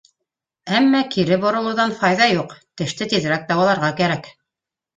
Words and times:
Әммә 0.77 1.01
кире 1.15 1.37
боролоуҙан 1.43 1.93
файҙа 2.01 2.29
юҡ, 2.33 2.57
теште 2.83 3.11
тиҙерәк 3.15 3.47
дауаларға 3.53 3.95
кәрәк. 4.05 4.35